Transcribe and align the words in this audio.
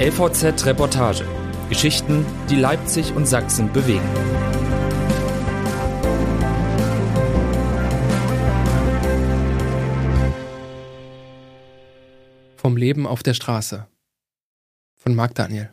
LVZ 0.00 0.66
Reportage. 0.66 1.24
Geschichten, 1.68 2.26
die 2.50 2.56
Leipzig 2.56 3.14
und 3.14 3.26
Sachsen 3.26 3.72
bewegen. 3.72 4.02
Vom 12.56 12.76
Leben 12.76 13.06
auf 13.06 13.22
der 13.22 13.34
Straße 13.34 13.86
von 14.96 15.14
Marc 15.14 15.36
Daniel. 15.36 15.72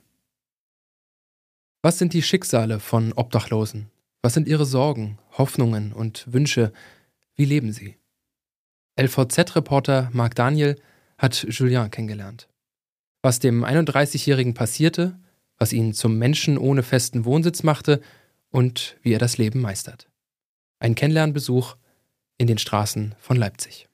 Was 1.81 1.97
sind 1.97 2.13
die 2.13 2.21
Schicksale 2.21 2.79
von 2.79 3.13
Obdachlosen? 3.13 3.89
Was 4.21 4.35
sind 4.35 4.47
ihre 4.47 4.67
Sorgen, 4.67 5.17
Hoffnungen 5.35 5.93
und 5.93 6.31
Wünsche? 6.31 6.71
Wie 7.33 7.45
leben 7.45 7.73
sie? 7.73 7.97
LVZ-Reporter 8.99 10.11
Marc 10.13 10.35
Daniel 10.35 10.79
hat 11.17 11.43
Julien 11.49 11.89
kennengelernt. 11.89 12.50
Was 13.21 13.39
dem 13.39 13.63
31-Jährigen 13.63 14.53
passierte, 14.53 15.19
was 15.57 15.73
ihn 15.73 15.93
zum 15.93 16.17
Menschen 16.17 16.57
ohne 16.57 16.81
festen 16.81 17.23
Wohnsitz 17.25 17.61
machte 17.61 18.01
und 18.49 18.97
wie 19.03 19.13
er 19.13 19.19
das 19.19 19.37
Leben 19.37 19.61
meistert. 19.61 20.09
Ein 20.79 20.95
Kennenlernbesuch 20.95 21.75
in 22.37 22.47
den 22.47 22.57
Straßen 22.57 23.13
von 23.19 23.37
Leipzig. 23.37 23.87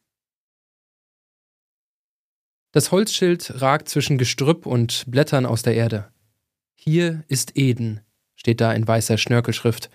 Das 2.72 2.92
Holzschild 2.92 3.62
ragt 3.62 3.90
zwischen 3.90 4.18
Gestrüpp 4.18 4.66
und 4.66 5.04
Blättern 5.08 5.46
aus 5.46 5.62
der 5.62 5.76
Erde. 5.76 6.12
Hier 6.76 7.24
ist 7.28 7.58
Eden, 7.58 8.02
steht 8.36 8.62
da 8.62 8.72
in 8.72 8.88
weißer 8.88 9.18
Schnörkelschrift. 9.18 9.90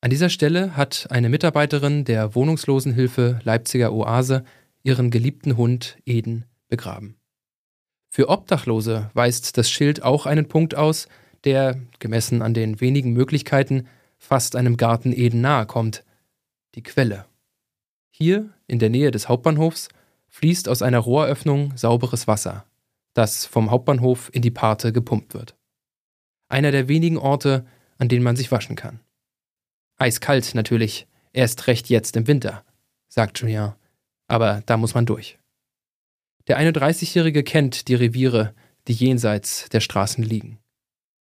An 0.00 0.10
dieser 0.10 0.28
Stelle 0.28 0.76
hat 0.76 1.08
eine 1.10 1.28
Mitarbeiterin 1.28 2.04
der 2.04 2.34
Wohnungslosenhilfe 2.34 3.40
Leipziger 3.42 3.92
Oase 3.92 4.44
ihren 4.82 5.10
geliebten 5.10 5.56
Hund 5.56 5.98
Eden 6.04 6.44
begraben. 6.68 7.16
Für 8.16 8.30
Obdachlose 8.30 9.10
weist 9.12 9.58
das 9.58 9.68
Schild 9.68 10.02
auch 10.02 10.24
einen 10.24 10.48
Punkt 10.48 10.74
aus, 10.74 11.06
der, 11.44 11.78
gemessen 11.98 12.40
an 12.40 12.54
den 12.54 12.80
wenigen 12.80 13.12
Möglichkeiten, 13.12 13.88
fast 14.16 14.56
einem 14.56 14.78
Garten 14.78 15.12
Eden 15.12 15.42
nahe 15.42 15.66
kommt. 15.66 16.02
Die 16.76 16.82
Quelle. 16.82 17.26
Hier, 18.10 18.48
in 18.68 18.78
der 18.78 18.88
Nähe 18.88 19.10
des 19.10 19.28
Hauptbahnhofs, 19.28 19.90
fließt 20.28 20.66
aus 20.70 20.80
einer 20.80 21.00
Rohröffnung 21.00 21.76
sauberes 21.76 22.26
Wasser, 22.26 22.64
das 23.12 23.44
vom 23.44 23.70
Hauptbahnhof 23.70 24.30
in 24.32 24.40
die 24.40 24.50
Parte 24.50 24.94
gepumpt 24.94 25.34
wird. 25.34 25.54
Einer 26.48 26.70
der 26.72 26.88
wenigen 26.88 27.18
Orte, 27.18 27.66
an 27.98 28.08
denen 28.08 28.24
man 28.24 28.36
sich 28.36 28.50
waschen 28.50 28.76
kann. 28.76 29.00
Eiskalt 29.98 30.54
natürlich, 30.54 31.06
erst 31.34 31.66
recht 31.66 31.90
jetzt 31.90 32.16
im 32.16 32.26
Winter, 32.26 32.64
sagt 33.08 33.40
Julien, 33.40 33.74
aber 34.26 34.62
da 34.64 34.78
muss 34.78 34.94
man 34.94 35.04
durch. 35.04 35.38
Der 36.48 36.60
31-Jährige 36.60 37.42
kennt 37.42 37.88
die 37.88 37.94
Reviere, 37.94 38.54
die 38.86 38.92
jenseits 38.92 39.68
der 39.68 39.80
Straßen 39.80 40.22
liegen. 40.22 40.58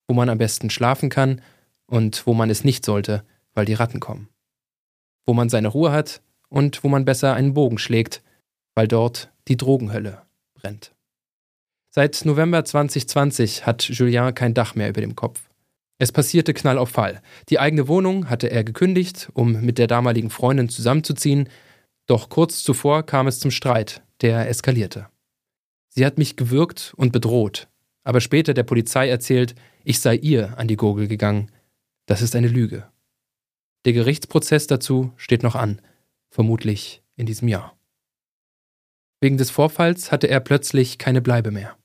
Wo 0.06 0.14
man 0.14 0.28
am 0.28 0.38
besten 0.38 0.70
schlafen 0.70 1.08
kann 1.08 1.40
und 1.86 2.26
wo 2.26 2.34
man 2.34 2.50
es 2.50 2.64
nicht 2.64 2.84
sollte, 2.84 3.24
weil 3.54 3.64
die 3.64 3.74
Ratten 3.74 4.00
kommen. 4.00 4.28
Wo 5.26 5.32
man 5.32 5.48
seine 5.48 5.68
Ruhe 5.68 5.92
hat 5.92 6.22
und 6.48 6.84
wo 6.84 6.88
man 6.88 7.04
besser 7.04 7.34
einen 7.34 7.54
Bogen 7.54 7.78
schlägt, 7.78 8.22
weil 8.74 8.88
dort 8.88 9.32
die 9.48 9.56
Drogenhölle 9.56 10.22
brennt. 10.54 10.94
Seit 11.90 12.24
November 12.24 12.64
2020 12.64 13.66
hat 13.66 13.82
Julien 13.84 14.34
kein 14.34 14.54
Dach 14.54 14.74
mehr 14.74 14.90
über 14.90 15.00
dem 15.00 15.16
Kopf. 15.16 15.48
Es 15.98 16.12
passierte 16.12 16.54
Knall 16.54 16.78
auf 16.78 16.90
Fall. 16.90 17.22
Die 17.48 17.58
eigene 17.58 17.88
Wohnung 17.88 18.30
hatte 18.30 18.50
er 18.50 18.62
gekündigt, 18.62 19.30
um 19.32 19.60
mit 19.62 19.78
der 19.78 19.88
damaligen 19.88 20.30
Freundin 20.30 20.68
zusammenzuziehen, 20.68 21.48
doch 22.06 22.28
kurz 22.28 22.62
zuvor 22.62 23.04
kam 23.04 23.26
es 23.26 23.40
zum 23.40 23.50
Streit, 23.50 24.02
der 24.20 24.48
eskalierte. 24.48 25.08
Sie 25.88 26.04
hat 26.04 26.18
mich 26.18 26.36
gewürgt 26.36 26.92
und 26.96 27.12
bedroht, 27.12 27.68
aber 28.04 28.20
später 28.20 28.54
der 28.54 28.62
Polizei 28.62 29.08
erzählt, 29.08 29.54
ich 29.84 30.00
sei 30.00 30.16
ihr 30.16 30.58
an 30.58 30.68
die 30.68 30.76
Gurgel 30.76 31.08
gegangen. 31.08 31.50
Das 32.06 32.22
ist 32.22 32.36
eine 32.36 32.48
Lüge. 32.48 32.88
Der 33.84 33.92
Gerichtsprozess 33.92 34.66
dazu 34.66 35.12
steht 35.16 35.42
noch 35.42 35.54
an, 35.54 35.80
vermutlich 36.30 37.02
in 37.16 37.26
diesem 37.26 37.48
Jahr. 37.48 37.76
Wegen 39.20 39.36
des 39.36 39.50
Vorfalls 39.50 40.12
hatte 40.12 40.28
er 40.28 40.40
plötzlich 40.40 40.98
keine 40.98 41.20
Bleibe 41.20 41.50
mehr. 41.50 41.76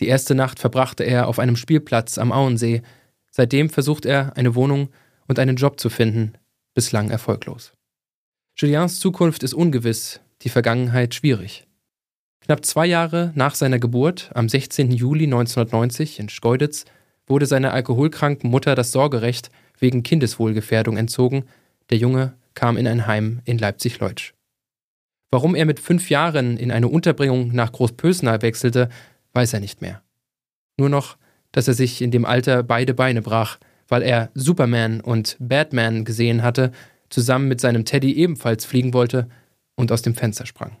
Die 0.00 0.08
erste 0.08 0.34
Nacht 0.34 0.58
verbrachte 0.58 1.04
er 1.04 1.26
auf 1.26 1.38
einem 1.38 1.56
Spielplatz 1.56 2.18
am 2.18 2.32
Auensee. 2.32 2.82
Seitdem 3.30 3.70
versucht 3.70 4.04
er, 4.04 4.36
eine 4.36 4.54
Wohnung 4.54 4.90
und 5.26 5.38
einen 5.38 5.56
Job 5.56 5.80
zu 5.80 5.88
finden, 5.88 6.34
bislang 6.74 7.10
erfolglos. 7.10 7.72
Julians 8.56 9.00
Zukunft 9.00 9.42
ist 9.42 9.54
ungewiss, 9.54 10.20
die 10.46 10.50
Vergangenheit 10.50 11.12
schwierig. 11.12 11.66
Knapp 12.40 12.64
zwei 12.64 12.86
Jahre 12.86 13.32
nach 13.34 13.56
seiner 13.56 13.80
Geburt, 13.80 14.30
am 14.32 14.48
16. 14.48 14.92
Juli 14.92 15.24
1990 15.24 16.20
in 16.20 16.28
Schkeuditz, 16.28 16.84
wurde 17.26 17.46
seiner 17.46 17.72
alkoholkranken 17.72 18.48
Mutter 18.48 18.76
das 18.76 18.92
Sorgerecht 18.92 19.50
wegen 19.80 20.04
Kindeswohlgefährdung 20.04 20.96
entzogen. 20.96 21.46
Der 21.90 21.98
Junge 21.98 22.34
kam 22.54 22.76
in 22.76 22.86
ein 22.86 23.08
Heim 23.08 23.40
in 23.44 23.58
Leipzig-Leutsch. 23.58 24.34
Warum 25.32 25.56
er 25.56 25.66
mit 25.66 25.80
fünf 25.80 26.10
Jahren 26.10 26.56
in 26.56 26.70
eine 26.70 26.86
Unterbringung 26.86 27.48
nach 27.48 27.72
Großpösnal 27.72 28.40
wechselte, 28.42 28.88
weiß 29.32 29.52
er 29.52 29.60
nicht 29.60 29.82
mehr. 29.82 30.02
Nur 30.76 30.88
noch, 30.88 31.16
dass 31.50 31.66
er 31.66 31.74
sich 31.74 32.00
in 32.00 32.12
dem 32.12 32.24
Alter 32.24 32.62
beide 32.62 32.94
Beine 32.94 33.20
brach, 33.20 33.58
weil 33.88 34.02
er 34.02 34.30
Superman 34.34 35.00
und 35.00 35.36
Batman 35.40 36.04
gesehen 36.04 36.44
hatte, 36.44 36.70
zusammen 37.10 37.48
mit 37.48 37.60
seinem 37.60 37.84
Teddy 37.84 38.12
ebenfalls 38.12 38.64
fliegen 38.64 38.94
wollte 38.94 39.26
und 39.76 39.92
aus 39.92 40.02
dem 40.02 40.14
Fenster 40.14 40.46
sprang. 40.46 40.76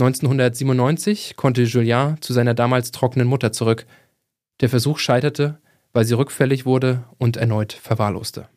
1997 0.00 1.36
konnte 1.36 1.62
Julien 1.62 2.20
zu 2.20 2.32
seiner 2.32 2.54
damals 2.54 2.92
trockenen 2.92 3.26
Mutter 3.26 3.50
zurück. 3.50 3.86
Der 4.60 4.68
Versuch 4.68 4.98
scheiterte, 4.98 5.60
weil 5.92 6.04
sie 6.04 6.16
rückfällig 6.16 6.66
wurde 6.66 7.04
und 7.18 7.36
erneut 7.36 7.72
verwahrloste. 7.72 8.48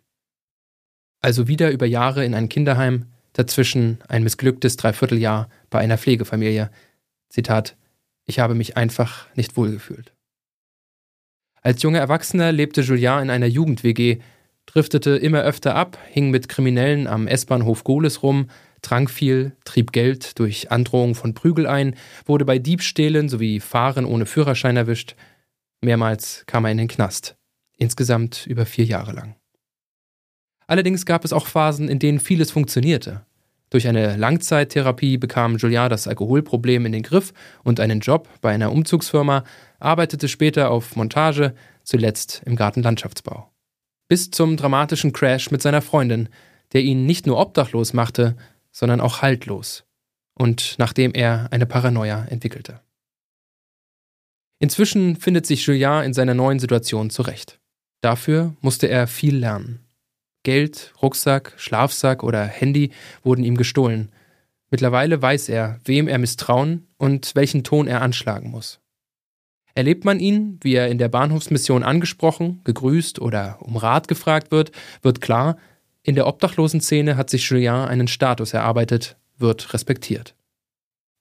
Also 1.22 1.48
wieder 1.48 1.72
über 1.72 1.86
Jahre 1.86 2.26
in 2.26 2.36
ein 2.36 2.50
Kinderheim, 2.50 3.08
dazwischen 3.34 4.00
ein 4.08 4.24
missglücktes 4.24 4.78
Dreivierteljahr 4.78 5.50
bei 5.70 5.80
einer 5.80 5.98
Pflegefamilie. 5.98 6.70
Zitat, 7.30 7.76
ich 8.26 8.40
habe 8.40 8.56
mich 8.56 8.78
einfach 8.78 9.28
nicht 9.36 9.58
wohlgefühlt. 9.58 10.14
Als 11.62 11.82
junger 11.82 12.00
Erwachsener 12.00 12.52
lebte 12.52 12.82
Julien 12.82 13.24
in 13.24 13.30
einer 13.30 13.46
Jugend-WG, 13.46 14.20
driftete 14.66 15.12
immer 15.12 15.42
öfter 15.42 15.76
ab, 15.76 15.98
hing 16.10 16.32
mit 16.32 16.50
Kriminellen 16.50 17.08
am 17.08 17.28
S-Bahnhof 17.28 17.84
Gohles 17.84 18.24
rum, 18.24 18.50
trank 18.82 19.10
viel, 19.10 19.56
trieb 19.64 19.92
Geld 19.92 20.40
durch 20.40 20.72
Androhung 20.72 21.16
von 21.16 21.34
Prügel 21.34 21.68
ein, 21.68 21.96
wurde 22.26 22.46
bei 22.46 22.60
Diebstählen 22.60 23.30
sowie 23.30 23.60
Fahren 23.60 24.06
ohne 24.06 24.26
Führerschein 24.26 24.78
erwischt. 24.78 25.16
Mehrmals 25.82 26.44
kam 26.48 26.66
er 26.66 26.72
in 26.72 26.78
den 26.78 26.88
Knast. 26.88 27.36
Insgesamt 27.78 28.46
über 28.48 28.66
vier 28.66 28.86
Jahre 28.86 29.14
lang. 29.14 29.36
Allerdings 30.68 31.06
gab 31.06 31.26
es 31.26 31.34
auch 31.34 31.48
Phasen, 31.48 31.90
in 31.90 32.00
denen 32.00 32.20
vieles 32.20 32.52
funktionierte. 32.52 33.26
Durch 33.72 33.88
eine 33.88 34.18
Langzeittherapie 34.18 35.18
bekam 35.18 35.58
Julien 35.58 35.90
das 35.90 36.08
Alkoholproblem 36.08 36.86
in 36.86 36.92
den 36.92 37.04
Griff 37.04 37.34
und 37.64 37.80
einen 37.80 38.02
Job 38.02 38.28
bei 38.42 38.52
einer 38.52 38.72
Umzugsfirma, 38.72 39.46
arbeitete 39.80 40.28
später 40.28 40.70
auf 40.70 40.96
Montage, 40.96 41.56
zuletzt 41.84 42.42
im 42.46 42.56
Gartenlandschaftsbau. 42.56 43.50
Bis 44.10 44.30
zum 44.30 44.58
dramatischen 44.58 45.14
Crash 45.14 45.52
mit 45.52 45.62
seiner 45.62 45.82
Freundin, 45.82 46.28
der 46.74 46.82
ihn 46.82 47.06
nicht 47.06 47.28
nur 47.28 47.40
obdachlos 47.40 47.94
machte, 47.94 48.36
sondern 48.72 49.02
auch 49.02 49.22
haltlos 49.22 49.84
und 50.34 50.76
nachdem 50.78 51.14
er 51.14 51.48
eine 51.52 51.66
Paranoia 51.66 52.26
entwickelte. 52.26 52.82
Inzwischen 54.60 55.16
findet 55.16 55.46
sich 55.46 55.66
Julien 55.66 56.04
in 56.04 56.14
seiner 56.14 56.34
neuen 56.34 56.60
Situation 56.60 57.10
zurecht. 57.10 57.60
Dafür 58.02 58.56
musste 58.62 58.88
er 58.88 59.08
viel 59.08 59.36
lernen. 59.36 59.80
Geld, 60.44 60.94
Rucksack, 61.02 61.54
Schlafsack 61.58 62.24
oder 62.24 62.44
Handy 62.44 62.92
wurden 63.24 63.44
ihm 63.44 63.58
gestohlen. 63.58 64.12
Mittlerweile 64.70 65.22
weiß 65.22 65.50
er, 65.50 65.80
wem 65.86 66.08
er 66.08 66.18
misstrauen 66.18 66.88
und 66.98 67.36
welchen 67.36 67.64
Ton 67.64 67.88
er 67.88 68.02
anschlagen 68.02 68.50
muss. 68.50 68.80
Erlebt 69.74 70.04
man 70.04 70.20
ihn, 70.20 70.60
wie 70.62 70.74
er 70.74 70.90
in 70.90 70.98
der 70.98 71.10
Bahnhofsmission 71.10 71.84
angesprochen, 71.84 72.62
gegrüßt 72.64 73.20
oder 73.20 73.58
um 73.62 73.78
Rat 73.78 74.08
gefragt 74.08 74.52
wird, 74.52 74.72
wird 75.02 75.22
klar, 75.22 75.58
in 76.04 76.16
der 76.16 76.28
Obdachlosenszene 76.28 77.16
hat 77.16 77.30
sich 77.30 77.48
Julien 77.48 77.86
einen 77.86 78.08
Status 78.08 78.54
erarbeitet, 78.54 79.18
wird 79.38 79.74
respektiert. 79.74 80.36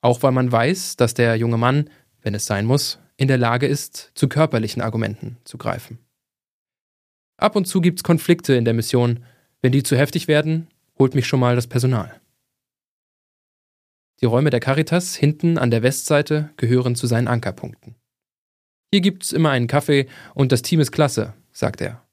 Auch 0.00 0.23
weil 0.23 0.32
man 0.32 0.50
weiß, 0.50 0.97
dass 0.97 1.15
der 1.15 1.37
junge 1.37 1.59
Mann, 1.59 1.91
wenn 2.23 2.35
es 2.35 2.47
sein 2.47 2.65
muss, 2.65 2.99
in 3.17 3.29
der 3.29 3.37
Lage 3.37 3.67
ist, 3.67 4.12
zu 4.15 4.29
körperlichen 4.29 4.81
Argumenten 4.81 5.37
zu 5.44 5.59
greifen. 5.59 5.99
Ab 7.37 7.56
und 7.56 7.67
zu 7.67 7.81
gibt's 7.81 8.03
Konflikte 8.03 8.55
in 8.55 8.65
der 8.65 8.75
Mission. 8.75 9.25
Wenn 9.61 9.73
die 9.73 9.82
zu 9.82 9.97
heftig 9.97 10.29
werden, 10.29 10.69
holt 10.99 11.15
mich 11.15 11.26
schon 11.26 11.41
mal 11.41 11.56
das 11.56 11.67
Personal. 11.67 12.21
Die 14.21 14.26
Räume 14.26 14.50
der 14.50 14.61
Caritas 14.61 15.15
hinten 15.17 15.59
an 15.59 15.71
der 15.71 15.83
Westseite 15.83 16.50
gehören 16.56 16.94
zu 16.94 17.06
seinen 17.06 17.29
Ankerpunkten. 17.29 17.97
Hier 18.91 19.00
gibt's 19.00 19.33
immer 19.33 19.50
einen 19.50 19.67
Kaffee 19.67 20.09
und 20.35 20.53
das 20.53 20.62
Team 20.62 20.81
ist 20.81 20.93
klasse, 20.93 21.35
sagt 21.53 21.81
er. 21.81 22.06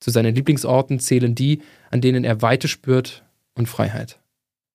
Zu 0.00 0.10
seinen 0.10 0.34
Lieblingsorten 0.34 0.98
zählen 0.98 1.34
die, 1.34 1.62
an 1.90 2.00
denen 2.00 2.24
er 2.24 2.42
Weite 2.42 2.68
spürt 2.68 3.24
und 3.54 3.68
Freiheit. 3.68 4.18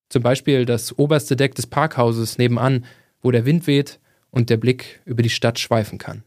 Zum 0.09 0.21
Beispiel 0.21 0.65
das 0.65 0.97
oberste 0.97 1.35
Deck 1.35 1.55
des 1.55 1.67
Parkhauses 1.67 2.37
nebenan, 2.37 2.85
wo 3.21 3.31
der 3.31 3.45
Wind 3.45 3.65
weht 3.65 3.99
und 4.29 4.49
der 4.49 4.57
Blick 4.57 5.01
über 5.05 5.23
die 5.23 5.29
Stadt 5.29 5.59
schweifen 5.59 5.97
kann. 5.97 6.23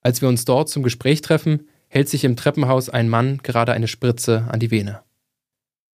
Als 0.00 0.20
wir 0.20 0.28
uns 0.28 0.44
dort 0.44 0.68
zum 0.68 0.82
Gespräch 0.82 1.20
treffen, 1.20 1.68
hält 1.88 2.08
sich 2.08 2.24
im 2.24 2.36
Treppenhaus 2.36 2.88
ein 2.88 3.08
Mann 3.08 3.38
gerade 3.38 3.72
eine 3.72 3.88
Spritze 3.88 4.46
an 4.50 4.60
die 4.60 4.70
Vene. 4.70 5.02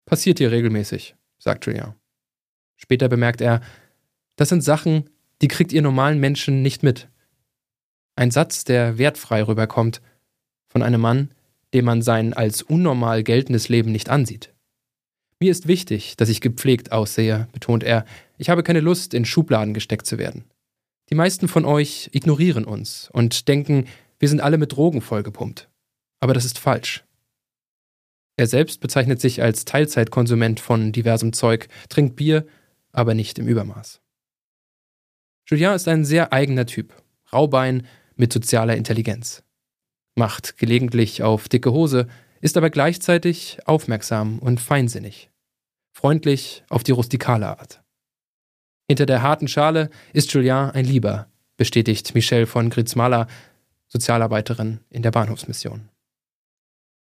Passiert 0.06 0.38
hier 0.38 0.50
regelmäßig, 0.50 1.15
sagt 1.38 1.67
Julien. 1.67 1.95
Später 2.77 3.09
bemerkt 3.09 3.41
er, 3.41 3.61
das 4.37 4.49
sind 4.49 4.62
Sachen, 4.62 5.11
die 5.43 5.49
kriegt 5.49 5.73
ihr 5.73 5.83
normalen 5.83 6.19
Menschen 6.19 6.62
nicht 6.62 6.83
mit. 6.83 7.09
Ein 8.17 8.31
Satz, 8.31 8.65
der 8.65 8.99
wertfrei 8.99 9.43
rüberkommt, 9.43 10.00
von 10.69 10.83
einem 10.83 11.00
Mann, 11.00 11.31
dem 11.75 11.85
man 11.85 12.03
sein 12.03 12.33
als 12.33 12.63
unnormal 12.63 13.23
geltendes 13.23 13.69
Leben 13.69 13.93
nicht 13.93 14.09
ansieht. 14.09 14.53
Mir 15.41 15.51
ist 15.51 15.67
wichtig, 15.67 16.17
dass 16.17 16.29
ich 16.29 16.41
gepflegt 16.41 16.93
aussehe, 16.93 17.49
betont 17.53 17.83
er. 17.83 18.05
Ich 18.39 18.49
habe 18.49 18.63
keine 18.63 18.81
Lust, 18.81 19.13
in 19.13 19.25
Schubladen 19.25 19.75
gesteckt 19.75 20.07
zu 20.07 20.19
werden. 20.19 20.45
Die 21.11 21.17
meisten 21.17 21.49
von 21.49 21.65
euch 21.65 22.11
ignorieren 22.13 22.65
uns 22.65 23.11
und 23.13 23.49
denken, 23.49 23.87
wir 24.19 24.29
sind 24.29 24.41
alle 24.41 24.57
mit 24.57 24.73
Drogen 24.73 25.01
vollgepumpt. 25.01 25.69
Aber 26.21 26.33
das 26.33 26.45
ist 26.45 26.59
falsch. 26.59 27.05
Er 28.37 28.47
selbst 28.47 28.81
bezeichnet 28.81 29.21
sich 29.21 29.43
als 29.43 29.65
Teilzeitkonsument 29.65 30.61
von 30.61 30.93
diversem 30.93 31.33
Zeug, 31.33 31.69
trinkt 31.89 32.17
Bier, 32.17 32.47
aber 32.93 33.15
nicht 33.15 33.39
im 33.39 33.49
Übermaß. 33.49 34.01
Julien 35.47 35.75
ist 35.75 35.89
ein 35.89 36.05
sehr 36.05 36.33
eigener 36.33 36.67
Typ, 36.67 36.95
Raubein 37.33 37.87
mit 38.17 38.33
sozialer 38.33 38.77
Intelligenz. 38.77 39.43
Macht 40.14 40.59
gelegentlich 40.59 41.23
auf 41.23 41.49
dicke 41.49 41.73
Hose, 41.73 42.06
ist 42.41 42.56
aber 42.56 42.70
gleichzeitig 42.70 43.59
aufmerksam 43.64 44.38
und 44.38 44.61
feinsinnig. 44.61 45.31
Freundlich 45.94 46.64
auf 46.69 46.82
die 46.82 46.93
rustikale 46.93 47.49
Art. 47.49 47.82
Hinter 48.88 49.06
der 49.06 49.23
harten 49.23 49.49
Schale 49.49 49.91
ist 50.12 50.32
Julien 50.32 50.70
ein 50.70 50.85
Lieber, 50.85 51.29
bestätigt 51.56 52.14
Michelle 52.14 52.47
von 52.47 52.69
Gritzmaler, 52.69 53.26
Sozialarbeiterin 53.88 54.81
in 54.91 55.03
der 55.03 55.12
Bahnhofsmission. 55.12 55.88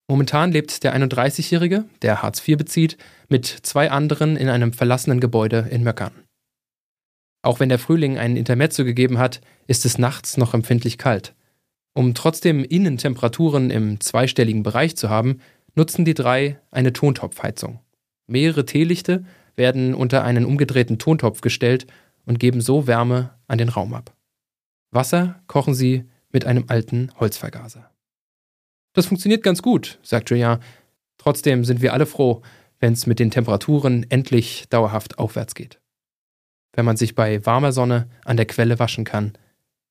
Momentan 0.08 0.53
lebt 0.53 0.85
der 0.85 0.97
31-Jährige, 0.97 1.85
der 2.03 2.23
Hartz 2.23 2.47
IV 2.47 2.56
bezieht, 2.58 2.97
mit 3.29 3.47
zwei 3.47 3.91
anderen 3.91 4.37
in 4.37 4.49
einem 4.49 4.73
verlassenen 4.73 5.20
Gebäude 5.20 5.69
in 5.70 5.82
Möckern. 5.82 6.12
Auch 7.43 7.61
wenn 7.61 7.69
der 7.69 7.79
Frühling 7.79 8.19
einen 8.19 8.37
Intermezzo 8.37 8.85
gegeben 8.85 9.19
hat, 9.19 9.41
ist 9.67 9.85
es 9.85 9.99
nachts 9.99 10.37
noch 10.37 10.55
empfindlich 10.55 10.97
kalt. 10.99 11.35
Um 11.96 12.12
trotzdem 12.12 12.62
Innentemperaturen 12.62 13.70
im 13.70 14.00
zweistelligen 14.00 14.62
Bereich 14.62 14.98
zu 14.98 15.08
haben, 15.08 15.40
nutzen 15.75 16.04
die 16.04 16.12
drei 16.12 16.60
eine 16.70 16.93
Tontopfheizung. 16.93 17.81
Mehrere 18.26 18.66
Teelichte 18.66 19.25
werden 19.54 19.94
unter 19.94 20.22
einen 20.22 20.44
umgedrehten 20.44 20.98
Tontopf 20.98 21.40
gestellt 21.40 21.87
und 22.26 22.38
geben 22.38 22.60
so 22.60 22.87
Wärme 22.87 23.31
an 23.46 23.56
den 23.56 23.70
Raum 23.70 23.94
ab. 23.94 24.14
Wasser 24.90 25.40
kochen 25.46 25.75
sie 25.75 26.04
mit 26.31 26.44
einem 26.44 26.64
alten 26.69 27.12
Holzvergaser. 27.19 27.90
Das 28.93 29.06
funktioniert 29.06 29.43
ganz 29.43 29.62
gut, 29.62 29.98
sagt 30.02 30.28
Julien. 30.28 30.58
Trotzdem 31.16 31.64
sind 31.64 31.81
wir 31.81 31.94
alle 31.94 32.04
froh, 32.04 32.43
wenn 32.78 32.93
es 32.93 33.06
mit 33.06 33.19
den 33.19 33.31
Temperaturen 33.31 34.04
endlich 34.10 34.69
dauerhaft 34.69 35.19
aufwärts 35.19 35.54
geht. 35.54 35.81
Wenn 36.75 36.84
man 36.84 36.98
sich 36.98 37.14
bei 37.14 37.46
warmer 37.46 37.72
Sonne 37.72 38.10
an 38.26 38.37
der 38.37 38.44
Quelle 38.44 38.78
waschen 38.78 39.04
kann, 39.04 39.32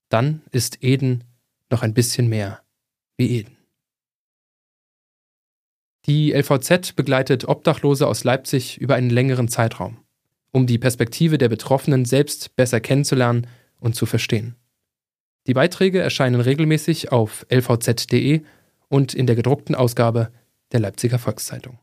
dann 0.09 0.43
ist 0.51 0.83
Eden 0.83 1.23
noch 1.69 1.81
ein 1.81 1.93
bisschen 1.93 2.27
mehr 2.27 2.61
wie 3.17 3.29
Eden. 3.39 3.57
Die 6.05 6.33
LVZ 6.33 6.95
begleitet 6.95 7.47
Obdachlose 7.47 8.07
aus 8.07 8.23
Leipzig 8.23 8.77
über 8.77 8.95
einen 8.95 9.09
längeren 9.09 9.47
Zeitraum, 9.47 9.97
um 10.51 10.67
die 10.67 10.77
Perspektive 10.77 11.37
der 11.37 11.49
Betroffenen 11.49 12.05
selbst 12.05 12.55
besser 12.55 12.79
kennenzulernen 12.79 13.47
und 13.79 13.95
zu 13.95 14.05
verstehen. 14.05 14.55
Die 15.47 15.53
Beiträge 15.53 15.99
erscheinen 15.99 16.41
regelmäßig 16.41 17.11
auf 17.11 17.45
lvz.de 17.49 18.41
und 18.87 19.13
in 19.13 19.25
der 19.27 19.35
gedruckten 19.35 19.75
Ausgabe 19.75 20.31
der 20.71 20.79
Leipziger 20.79 21.19
Volkszeitung. 21.19 21.79